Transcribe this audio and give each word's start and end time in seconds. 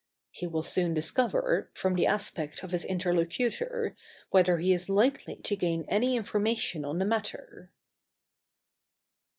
He 0.31 0.47
will 0.47 0.63
soon 0.63 0.95
discover, 0.95 1.69
from 1.75 1.93
the 1.93 2.07
aspect 2.07 2.63
of 2.63 2.71
his 2.71 2.83
interlocutor, 2.83 3.95
whether 4.31 4.57
he 4.57 4.73
is 4.73 4.89
likely 4.89 5.35
to 5.35 5.55
gain 5.55 5.85
any 5.87 6.15
information 6.17 6.83
on 6.83 6.97
the 6.97 7.05
matter. 7.05 7.69